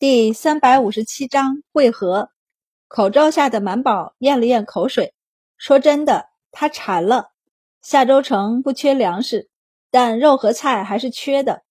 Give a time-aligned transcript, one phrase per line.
[0.00, 2.30] 第三百五十七章会合。
[2.86, 5.12] 口罩下的满宝咽了咽口水，
[5.56, 7.32] 说：“真的，他馋了。
[7.82, 9.50] 下周城不缺粮食，
[9.90, 11.64] 但肉和菜还是缺的。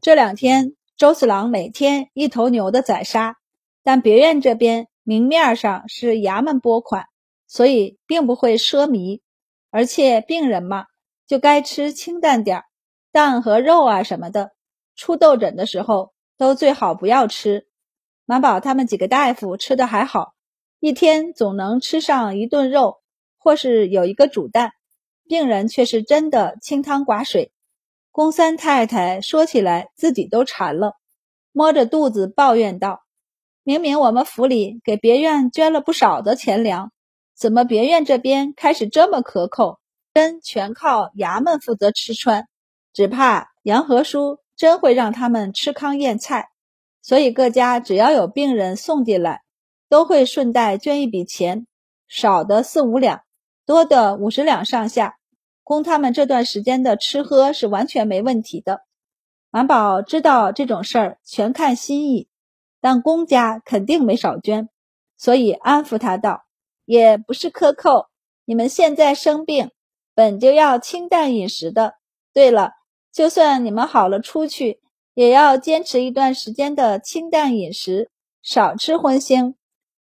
[0.00, 3.36] 这两天，周四郎每天一头牛的宰杀，
[3.82, 7.04] 但别院这边明面上是衙门拨款，
[7.46, 9.20] 所以并不会奢靡。
[9.68, 10.86] 而且病人嘛，
[11.26, 12.64] 就该吃清淡点儿
[13.12, 14.52] 蛋和肉啊什么的。
[14.96, 17.66] 出痘疹的时候。”都最好不要吃。
[18.24, 20.34] 满宝他们几个大夫吃的还好，
[20.80, 23.02] 一天总能吃上一顿肉，
[23.36, 24.72] 或是有一个煮蛋。
[25.28, 27.52] 病人却是真的清汤寡水。
[28.12, 30.94] 公三太太说起来自己都馋了，
[31.52, 33.02] 摸着肚子抱怨道
[33.62, 36.92] ：“明明我们府里给别院捐了不少的钱粮，
[37.36, 39.78] 怎么别院这边开始这么克扣？
[40.14, 42.48] 真全靠衙门负责吃穿，
[42.94, 46.50] 只怕杨和叔。”真会让他们吃糠咽菜，
[47.00, 49.42] 所以各家只要有病人送进来，
[49.88, 51.68] 都会顺带捐一笔钱，
[52.08, 53.22] 少的四五两，
[53.64, 55.18] 多的五十两上下，
[55.62, 58.80] 供他们这段时间的吃喝是完全没问题的。
[59.50, 62.28] 满宝知道这种事儿全看心意，
[62.80, 64.68] 但公家肯定没少捐，
[65.16, 66.42] 所以安抚他道
[66.84, 68.08] ：“也不是克扣，
[68.44, 69.70] 你们现在生病，
[70.16, 71.94] 本就要清淡饮食的。
[72.34, 72.72] 对了。”
[73.18, 74.80] 就算你们好了出去，
[75.12, 79.54] 也要坚持一段时间的清淡饮食，少吃荤腥。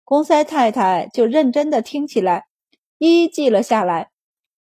[0.04, 2.48] 公三太太就认真的听起来，
[2.98, 4.10] 一一记了下来。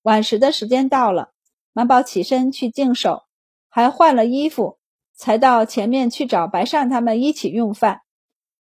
[0.02, 1.32] 晚食的时间到了，
[1.72, 3.24] 满宝起身去净手，
[3.68, 4.78] 还换了衣服，
[5.16, 8.02] 才到前面去找白善他们一起用饭。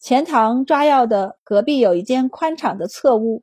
[0.01, 3.43] 钱塘抓药的隔壁有一间宽敞的侧屋，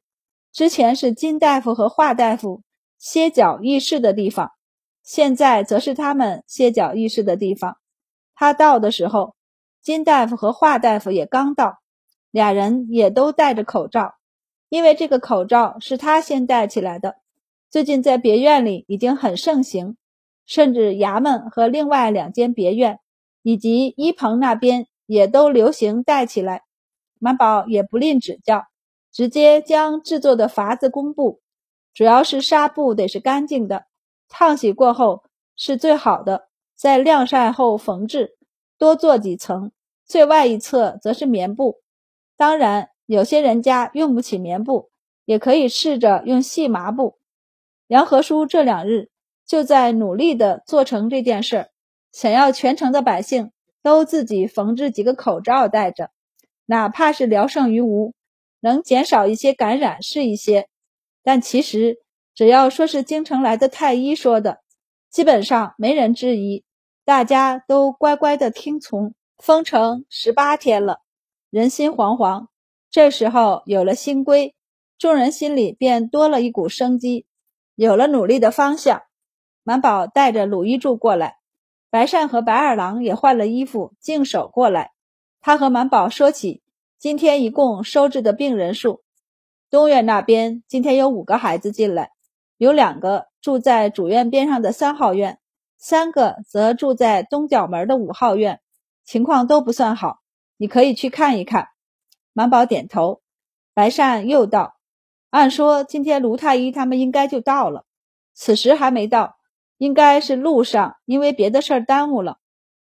[0.51, 2.63] 之前是金大夫和华大夫
[2.97, 4.53] 歇脚议事的地方。
[5.05, 7.77] 现在则是他们歇脚议事的地方。
[8.33, 9.35] 他到的时候，
[9.79, 11.77] 金大夫和华大夫也刚到，
[12.31, 14.15] 俩人也都戴着口罩，
[14.67, 17.17] 因为这个口罩是他先戴起来的。
[17.69, 19.95] 最近在别院里已经很盛行，
[20.47, 22.99] 甚至衙门和另外两间别院
[23.43, 26.63] 以及一棚那边也都流行戴起来。
[27.19, 28.65] 满宝也不吝指教，
[29.11, 31.41] 直接将制作的法子公布，
[31.93, 33.85] 主要是纱布得是干净的。
[34.27, 35.23] 烫洗过后
[35.55, 38.37] 是最好的，在晾晒后缝制，
[38.77, 39.71] 多做几层。
[40.05, 41.81] 最外一侧则是棉布。
[42.35, 44.89] 当然，有些人家用不起棉布，
[45.25, 47.17] 也可以试着用细麻布。
[47.87, 49.09] 杨和叔这两日
[49.45, 51.69] 就在努力的做成这件事儿，
[52.11, 56.11] 想要全城的百姓都自己缝制几个口罩戴着，
[56.65, 58.13] 哪怕是聊胜于无，
[58.59, 60.67] 能减少一些感染是一些。
[61.23, 62.04] 但其实。
[62.35, 64.59] 只要说是京城来的太医说的，
[65.09, 66.65] 基本上没人质疑，
[67.05, 69.15] 大家都乖乖的听从。
[69.37, 70.99] 封城十八天了，
[71.49, 72.47] 人心惶惶。
[72.89, 74.53] 这时候有了新规，
[74.97, 77.25] 众人心里便多了一股生机，
[77.75, 79.03] 有了努力的方向。
[79.63, 81.37] 满宝带着鲁一柱过来，
[81.89, 84.91] 白善和白二郎也换了衣服，净手过来。
[85.41, 86.61] 他和满宝说起
[86.97, 89.03] 今天一共收治的病人数，
[89.69, 92.11] 东院那边今天有五个孩子进来。
[92.57, 95.39] 有两个住在主院边上的三号院，
[95.77, 98.61] 三个则住在东角门的五号院，
[99.03, 100.19] 情况都不算好。
[100.57, 101.67] 你可以去看一看。
[102.33, 103.21] 满宝点头。
[103.73, 104.77] 白善又道
[105.31, 107.85] ：“按说今天卢太医他们应该就到了，
[108.33, 109.35] 此时还没到，
[109.77, 112.37] 应该是路上，因为别的事儿耽误了。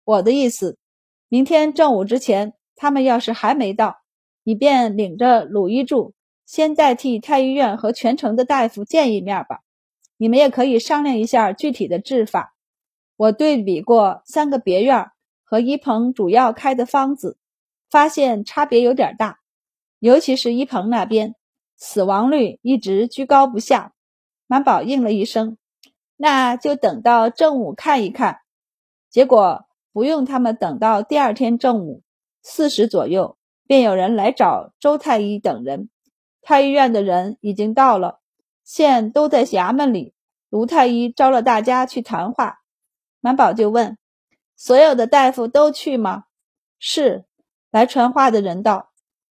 [0.05, 0.77] 我的意思，
[1.27, 3.97] 明天正午之前，他们要是还没到，
[4.43, 6.13] 你便领着鲁一柱。”
[6.47, 9.63] 先代替太医院和全城的大夫见一面吧，
[10.15, 12.55] 你们也可以商量一下具体的治法。
[13.17, 15.11] 我对比过三个别院
[15.43, 17.37] 和一鹏主要开的方子，
[17.89, 19.39] 发现差别有点大，
[19.99, 21.35] 尤其是一鹏那边
[21.75, 23.93] 死亡率一直居高不下。
[24.47, 25.57] 满宝应了一声，
[26.15, 28.39] 那就等到正午看一看。
[29.09, 32.03] 结果不用他们等到第二天正午
[32.41, 35.89] 四时左右，便有人来找周太医等人。
[36.47, 38.21] 太医院的人已经到了，
[38.63, 40.13] 现都在衙门里。
[40.49, 42.59] 卢太医招了大家去谈话。
[43.19, 43.97] 满宝就问
[44.55, 46.23] ：“所有的大夫都去吗？”
[46.79, 47.25] 是。
[47.69, 48.91] 来传话的人道：“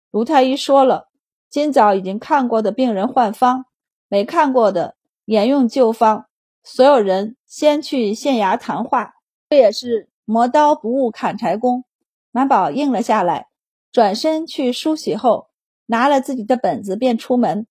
[0.10, 1.10] 卢太医说了，
[1.52, 3.68] 今早已经看过的病人换方，
[4.08, 4.96] 没看过的
[5.26, 6.26] 沿用旧方。
[6.64, 9.14] 所有人先去县衙谈话。
[9.50, 11.86] 这也是磨刀不误砍柴工。”
[12.34, 13.50] 满宝应了下来，
[13.92, 15.50] 转身去梳洗后。
[15.86, 17.68] 拿了自己的本子便出门，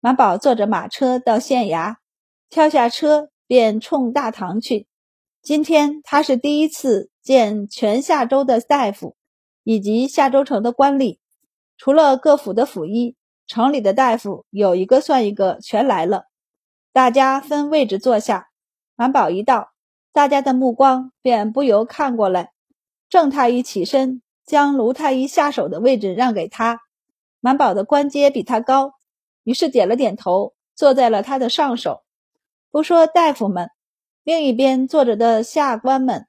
[0.00, 1.96] 满宝坐着马车到县衙，
[2.48, 4.86] 跳下车便冲大堂去。
[5.42, 9.16] 今天他是第一次见全下州的大夫，
[9.64, 11.18] 以及夏州城的官吏，
[11.76, 13.16] 除了各府的府医，
[13.46, 16.24] 城里的大夫有一个算一个，全来了。
[16.92, 18.48] 大家分位置坐下。
[18.96, 19.70] 满宝一到，
[20.12, 22.50] 大家的目光便不由看过来。
[23.08, 26.80] 郑太医起身，将卢太医下手的位置让给他。
[27.40, 28.94] 满宝的官阶比他高，
[29.44, 32.02] 于是点了点头，坐在了他的上手。
[32.70, 33.70] 不说大夫们，
[34.22, 36.26] 另一边坐着的下官们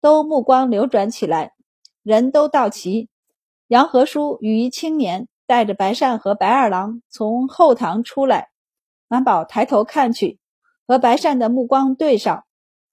[0.00, 1.52] 都目光流转起来。
[2.02, 3.08] 人都到齐，
[3.68, 8.50] 杨和叔与一青年带着白善和白二郎从后堂出来。
[9.08, 10.38] 满宝抬头看去。
[10.84, 12.44] 和白善的目光对上，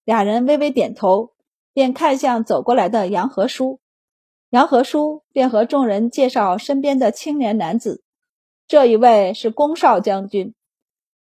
[0.05, 1.33] 俩人微微点头，
[1.73, 3.79] 便看向走过来的杨和书。
[4.49, 8.03] 杨和书便和众人介绍身边的青年男子
[8.67, 10.55] ：“这一位是龚少将军，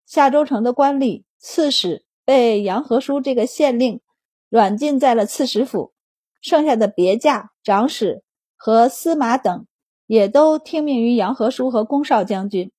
[0.06, 4.00] 夏州城的官吏刺史，被杨和书这个县令
[4.48, 5.92] 软禁在了刺史府。
[6.40, 8.22] 剩下的别驾、长史
[8.56, 9.66] 和司马等，
[10.06, 12.72] 也都听命于杨和书和龚少将军。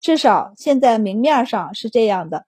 [0.00, 2.44] 至少现在明面上是这样的。”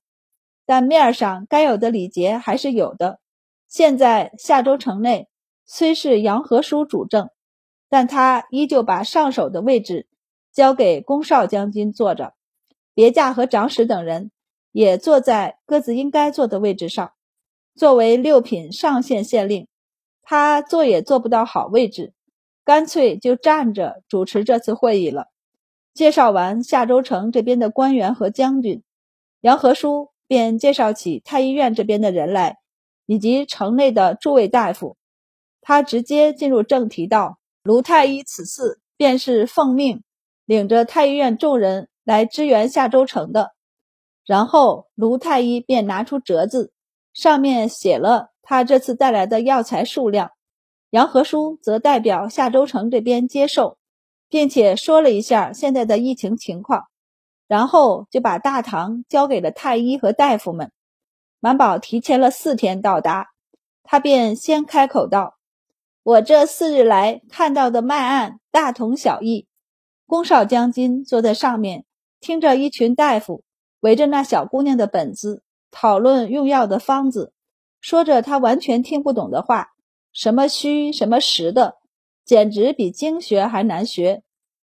[0.66, 3.20] 但面上该有的礼节还是有的。
[3.68, 5.28] 现在夏州城内
[5.64, 7.30] 虽是杨和书主政，
[7.88, 10.06] 但他依旧把上首的位置
[10.52, 12.34] 交给龚少将军坐着，
[12.94, 14.30] 别驾和长史等人
[14.72, 17.12] 也坐在各自应该坐的位置上。
[17.74, 19.68] 作为六品上县县令，
[20.22, 22.12] 他坐也坐不到好位置，
[22.64, 25.28] 干脆就站着主持这次会议了。
[25.94, 28.82] 介绍完夏州城这边的官员和将军，
[29.40, 30.10] 杨和书。
[30.30, 32.58] 便介绍起太医院这边的人来，
[33.06, 34.98] 以及城内的诸位大夫。
[35.62, 40.02] 他直接进入正题道：“卢太医此次便是奉命
[40.44, 43.52] 领着太医院众人来支援夏州城的。”
[44.24, 46.72] 然后卢太医便拿出折子，
[47.14, 50.30] 上面写了他这次带来的药材数量。
[50.90, 53.78] 杨和书则代表夏州城这边接受，
[54.28, 56.84] 并且说了一下现在的疫情情况。
[57.46, 60.70] 然后就把大堂交给了太医和大夫们。
[61.40, 63.28] 满宝提前了四天到达，
[63.82, 65.36] 他便先开口道
[66.08, 69.46] ：“我这四日来看到的脉案大同小异。”
[70.08, 71.84] 宫少将军坐在上面，
[72.18, 73.42] 听着一群大夫
[73.80, 77.34] 围着那小姑娘的本子讨论用药的方子，
[77.82, 79.68] 说着他完全听不懂的话，
[80.10, 81.76] 什么虚什么实的，
[82.24, 84.22] 简直比经学还难学。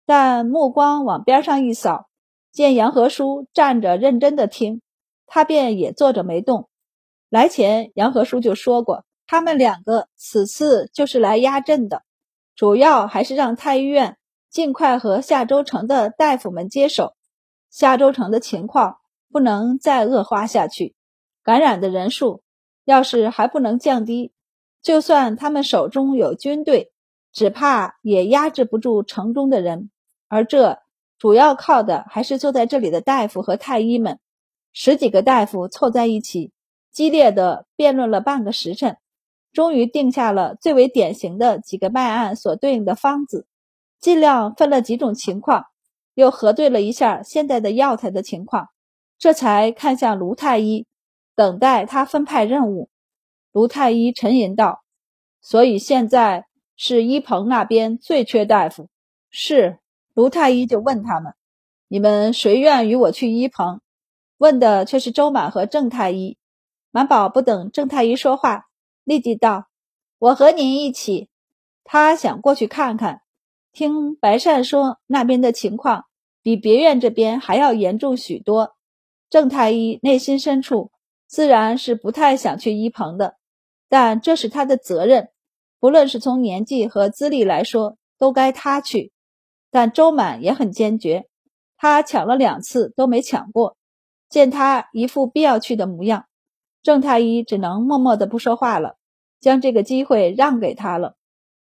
[0.06, 2.10] 但目光往边上一扫。
[2.52, 4.82] 见杨和书站着认真的听，
[5.28, 6.68] 他便也坐着没动。
[7.30, 12.04] 来前，杨和书就说过，他们两个此次就是来压阵的，
[12.54, 14.18] 主要还是让太医院
[14.50, 17.16] 尽快和夏州城的大夫们接手。
[17.70, 18.98] 夏州城的情况
[19.32, 20.96] 不能再恶化下去，
[21.46, 22.44] 感染的人数
[22.84, 24.34] 要是还不能降低，
[24.82, 26.92] 就算他们手中有军队，
[27.32, 29.90] 只怕也压制不住城中的人，
[30.28, 30.80] 而这。
[31.18, 34.20] 主要靠的还是坐在这里的大夫和太医们，
[34.74, 36.52] 十几个大夫凑在一起，
[36.92, 38.98] 激烈的辩论了半个时辰，
[39.54, 43.46] 终于定下了最为典型的几个脉案所对应的方子，
[44.00, 45.66] 尽量分了几种情况，
[46.14, 48.70] 又核对了一下现在的药材的情况，
[49.18, 50.88] 这才看向卢太医，
[51.36, 52.90] 等待他分派任务。
[53.52, 54.84] 卢太医沉吟道
[55.42, 56.46] ：“所以现在
[56.78, 58.88] 是一鹏那边最缺大夫，
[59.30, 59.80] 是。”
[60.14, 61.34] 卢太医就问他们
[61.88, 63.82] ：“你们谁愿与我去医棚？”
[64.38, 66.38] 问的却是周满和郑太医。
[66.92, 68.66] 满宝不等郑太医说话，
[69.04, 69.68] 立即道
[70.20, 71.30] ：“我和您一起。”
[71.84, 73.22] 他想过去看看。
[73.74, 76.06] 听白善说，那边的情况
[76.42, 78.76] 比别院这边还要严重许多。
[79.30, 80.92] 郑太医内心深处
[81.26, 83.38] 自然是不太想去医棚的，
[83.88, 85.30] 但这是他的责任，
[85.80, 89.14] 不论是从年纪和资历来说，都该他去。
[89.70, 91.30] 但周满也很坚决，
[91.78, 93.78] 他抢了两次都没抢过。
[94.28, 96.26] 见他一副必要去的模样，
[96.84, 98.98] 郑太医只能默默的不说话了，
[99.40, 101.16] 将这个机会让给他了。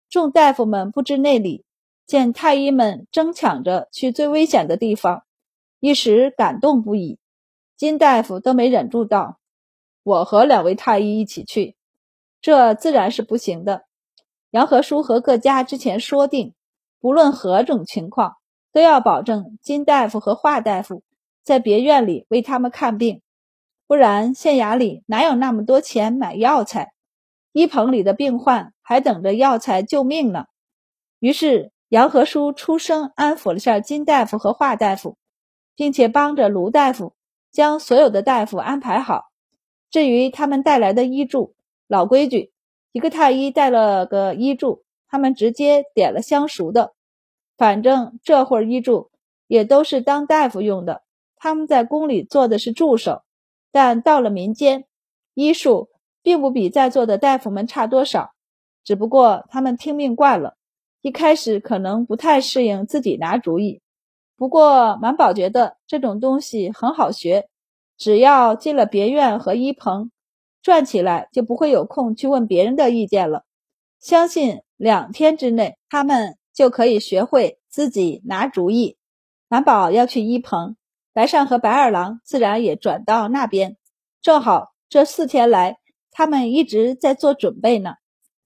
[0.09, 1.63] 众大夫们不知内里，
[2.05, 5.23] 见太医们争抢着去最危险的地方，
[5.79, 7.19] 一时感动不已。
[7.77, 9.39] 金大夫都没忍住道
[10.03, 11.75] ：“我和两位太医一起去，
[12.41, 13.85] 这自然是不行的。
[14.51, 16.53] 杨和书和各家之前说定。”
[17.01, 18.35] 不论何种情况，
[18.71, 21.01] 都要保证金大夫和华大夫
[21.41, 23.23] 在别院里为他们看病，
[23.91, 26.93] 不然县衙里哪有那么多钱买药材？
[27.51, 30.45] 医棚里的病患还等着药材救命呢。
[31.19, 35.17] 于是杨和书出声安抚了下金大夫和华大夫，
[35.75, 37.15] 并且帮着卢大夫
[37.51, 39.25] 将所有的大夫安排好。
[39.89, 41.53] 至于他们带来的医助，
[41.89, 42.53] 老规矩，
[42.93, 44.85] 一个太医带了个医助。
[45.09, 46.93] 他们直接点了相熟的。
[47.57, 49.11] 反正这会儿医助
[49.47, 51.03] 也都是当大夫用的，
[51.35, 53.23] 他们在宫里做的是助手，
[53.71, 54.85] 但到了民间，
[55.33, 55.89] 医术
[56.21, 58.31] 并不比在座的大夫们差多少。
[58.83, 60.55] 只不过他们听命惯了，
[61.01, 63.81] 一开始可能不太适应自己拿主意。
[64.35, 67.47] 不过满宝觉得这种东西很好学，
[67.97, 70.09] 只要进了别院和医棚，
[70.63, 73.45] 转起来就不会有空去问别人的意见了。
[73.99, 78.97] 相信两天之内，他们就可以学会自己拿主意。
[79.47, 80.75] 满宝要去医棚，
[81.13, 83.77] 白善和白二郎自然也转到那边。
[84.21, 85.77] 正好这四天来，
[86.11, 87.95] 他们一直在做准备呢。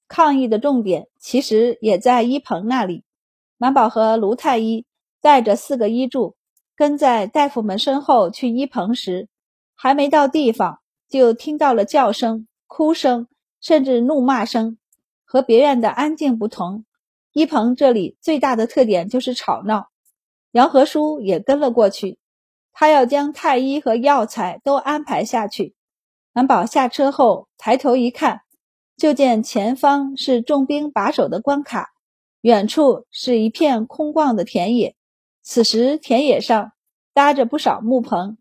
[0.07, 3.03] 抗议的重点其实也在医棚那里。
[3.57, 4.85] 满宝和卢太医。
[5.21, 6.35] 带着四个医助
[6.75, 9.27] 跟在大夫们身后去医棚时，
[9.73, 13.27] 还没到地方，就听到了叫声、哭声，
[13.59, 14.77] 甚至怒骂声。
[15.23, 16.85] 和别院的安静不同，
[17.33, 19.89] 医棚这里最大的特点就是吵闹。
[20.51, 22.19] 杨和书也跟了过去，
[22.77, 25.73] 他要将太医和药材都安排下去。
[26.33, 28.41] 满宝下车后抬头一看，
[28.97, 31.91] 就见前方是重兵把守的关卡，
[32.41, 34.97] 远处是一片空旷的田野。
[35.41, 36.73] 此时，田野上
[37.13, 38.37] 搭着不少木棚，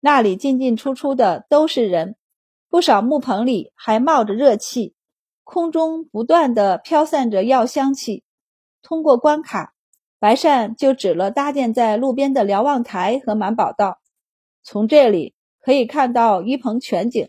[0.00, 2.16] 那里进进出出的都是人。
[2.70, 4.94] 不少木棚里还冒着热气，
[5.44, 8.24] 空中不断的飘散着药香气。
[8.82, 9.73] 通过关卡，
[10.24, 14.00] 白善就指了搭建在路边的瞭望台和满宝道
[14.64, 17.28] ：“从这里可以看到一棚全景。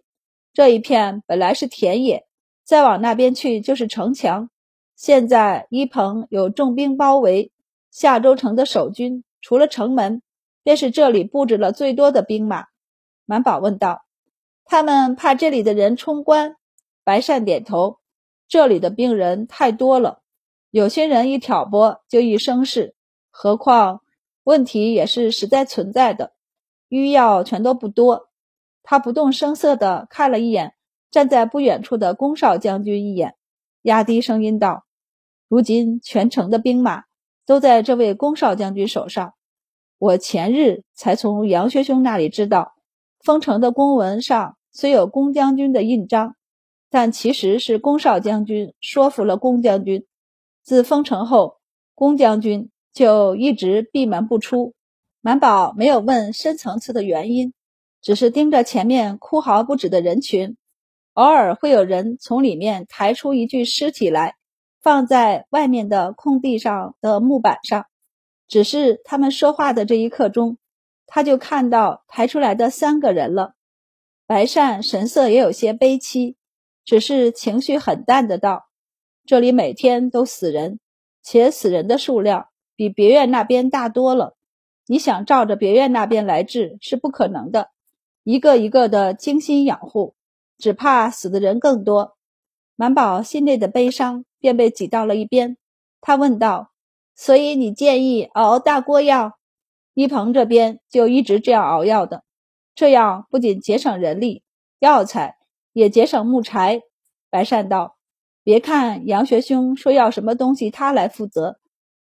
[0.54, 2.26] 这一片本来是田野，
[2.64, 4.50] 再往那边去就是城墙。
[4.96, 7.52] 现在一棚有重兵包围。”
[7.92, 10.22] 夏州城的守军除了城门，
[10.64, 12.68] 便是这里布置了最多的兵马。
[13.26, 14.06] 满宝问道
[14.64, 16.56] ：“他们怕这里的人冲关？”
[17.04, 17.98] 白善点头
[18.48, 20.22] ：“这里的兵人太多了，
[20.76, 22.96] 有些人一挑拨就一生事。
[23.32, 24.02] 何况
[24.44, 26.34] 问题也是实在存在的，
[26.90, 28.28] 医药全都不多。”
[28.84, 30.74] 他不动声色地看了一眼
[31.10, 33.36] 站在不远处的宫少将军一眼，
[33.84, 34.84] 压低声音道
[35.48, 37.06] ：“如今全城的兵马。”
[37.48, 39.34] 都在这位宫少将军手上。
[39.98, 42.74] 我前日才从杨学兄那里知道，
[43.24, 46.36] 封城的公文上虽有宫将军的印章，
[46.90, 50.06] 但其实是宫少将军说服了宫将军。
[50.66, 51.60] 自封城后，
[51.94, 54.74] 宫将军就一直闭门不出。
[55.22, 57.54] 满宝没有问深层次的原因，
[58.02, 60.58] 只是盯着前面哭嚎不止的人群，
[61.14, 64.36] 偶尔会有人从里面抬出一具尸体来。
[64.82, 67.88] 放在外面的空地上的木板上，
[68.48, 70.60] 只是他们说话的这一刻钟，
[71.08, 73.56] 他就看到抬出来的三个人了。
[74.28, 76.38] 白善神色也有些悲戚，
[76.84, 78.68] 只是情绪很淡的道
[79.26, 80.80] ：“这里每天都死人，
[81.24, 84.36] 且死人的数量比别院那边大多了。
[84.88, 87.72] 你想照着别院那边来治是不可能的，
[88.24, 90.16] 一个一个的精心养护，
[90.58, 92.16] 只怕死的人更多。”
[92.78, 94.26] 满宝心内的悲伤。
[94.46, 95.58] 便被挤到了一边。
[96.02, 96.72] 他问道
[97.18, 99.40] ：“所以你建议熬大锅药？”
[99.96, 102.24] 一鹏这边就一直这样熬药的，
[102.76, 104.44] 这样不仅节省人力、
[104.78, 105.38] 药材，
[105.74, 106.84] 也节省木柴。
[107.32, 107.95] 白善道
[108.46, 111.58] ：“别看杨学兄说要什么东西他来负责，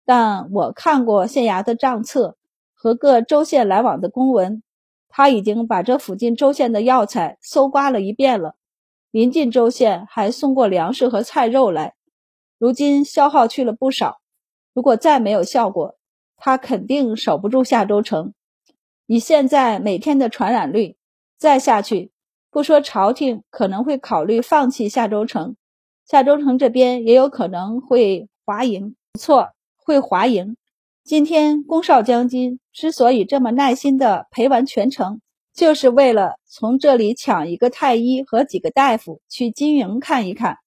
[0.04, 2.36] 但我看过县衙的账册
[2.74, 4.60] 和各州县来往的公文，
[5.08, 8.56] 他已经把这附近州县的药材搜刮了一遍了。
[9.12, 11.94] 临近州县还送过粮食和菜肉来。”
[12.58, 14.20] 如今消耗去了不少，
[14.74, 15.96] 如果再没有效果，
[16.36, 18.34] 他肯定守不住下州城。
[19.06, 20.96] 以现在每天的传染率，
[21.38, 22.10] 再下去，
[22.50, 25.54] 不说朝廷可能会考虑放弃下州城，
[26.12, 28.96] 夏州城这边也有可能会华营。
[29.14, 30.58] 不错，会华营。
[31.02, 35.22] 今天宫少将军之所以这么耐心地陪完全程，
[35.54, 40.58] 就是为了从这里抢一个太医和几个大夫去军营看一看。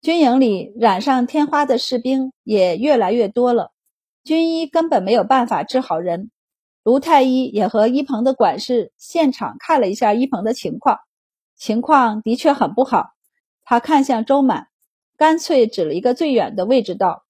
[0.00, 3.72] 军营里染上天花的士兵也越来越多了，
[4.22, 6.30] 军医根本没有办法治好人。
[6.84, 11.00] 卢太医也和一鹏的管事现场看了一下一鹏的情况，
[11.56, 13.08] 情况的确很不好。
[13.70, 14.67] 他看向周满，
[15.18, 17.24] 干脆指了一个最远的位置道：“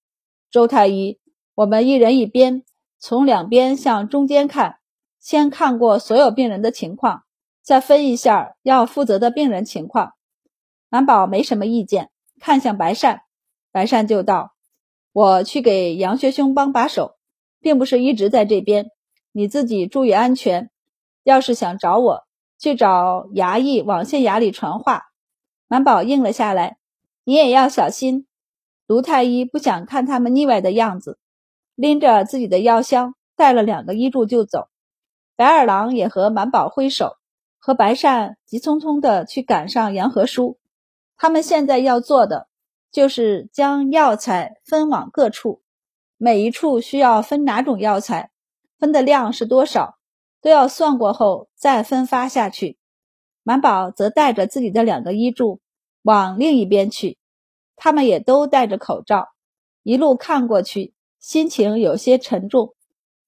[0.52, 1.18] 周太医，
[1.54, 2.62] 我们一人一边，
[2.98, 4.78] 从两边向中间看，
[5.18, 7.24] 先看过所有病人的情况，
[7.62, 10.12] 再分一下要负责的病人情况。”
[10.90, 12.10] 满宝没什么意见。
[12.40, 13.22] 看向白善，
[13.72, 14.52] 白善就道
[15.12, 17.16] ：“我去给杨学兄帮把手，
[17.60, 18.92] 并不是一直在这边。
[19.32, 20.70] 你自己注意安全。
[21.24, 22.24] 要是想找我，
[22.58, 25.06] 去找衙役往县衙里传话。”
[25.66, 26.77] 满宝应了下来
[27.28, 28.26] ：“你也要小心。”
[28.88, 31.18] 卢太医不想看他们腻歪的样子，
[31.74, 34.68] 拎着自己的药箱，带了两个医助就走。
[35.36, 37.16] 白二郎也和满宝挥手，
[37.58, 40.58] 和白善急匆匆地去赶上杨和书。
[41.18, 42.48] 他们现在要做的，
[42.90, 45.60] 就是将药材分往各处，
[46.16, 48.30] 每一处需要分哪种药材，
[48.78, 49.98] 分的量是多少，
[50.40, 52.78] 都要算过后再分发下去。
[53.42, 55.60] 满宝则带着自己的两个医助
[56.02, 57.18] 往另一边去。
[57.76, 59.28] 他们也都戴着口罩，
[59.82, 62.74] 一路看过去，心情有些沉重。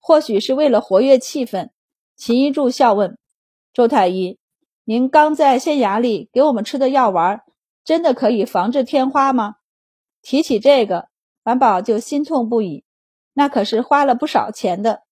[0.00, 1.70] 或许是为了活跃气氛，
[2.16, 3.18] 秦一柱笑问
[3.72, 4.38] 周太医
[4.84, 7.42] ：“您刚在县衙里给我们吃的药丸，
[7.84, 9.56] 真的可以防治天花吗？”
[10.22, 11.08] 提起这个，
[11.44, 12.84] 满宝就心痛不已。
[13.34, 15.02] 那可是花了不少钱的，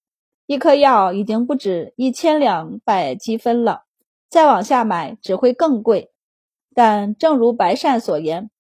[0.47, 3.85] 一颗药已经不止一千两百积分了，
[4.29, 6.11] 再往下买只会更贵。
[6.79, 8.53] 但正如白善所言。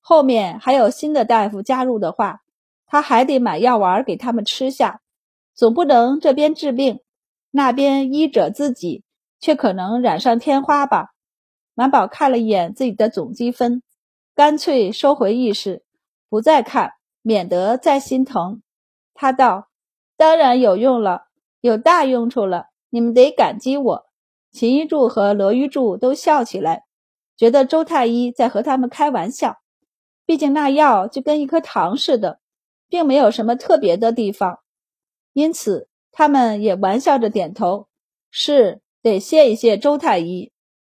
[0.00, 2.40] 后面还有新的大夫加入的话，
[2.86, 5.02] 他还得买药丸给他们吃下，
[5.54, 7.00] 总不能这边治病，
[7.50, 9.04] 那边医者自己
[9.38, 11.10] 却可能染上天花吧？
[11.74, 13.82] 满宝看了一眼自己的总积分，
[14.34, 15.84] 干脆收回意识，
[16.30, 18.62] 不再看，免得再心疼。
[19.12, 19.68] 他道
[20.16, 21.26] ：“当然有用了，
[21.60, 24.06] 有大用处了，你们得感激我。”
[24.50, 26.85] 秦一柱和罗玉柱都笑起来，
[27.36, 29.58] 觉得周太医在和他们开玩笑。
[30.24, 32.40] 毕竟那药就跟一颗糖似的，
[32.88, 34.58] 并没有什么特别的地方，
[35.32, 37.86] 因此他们也玩笑着点头，
[38.30, 40.50] 是得谢一谢周太医。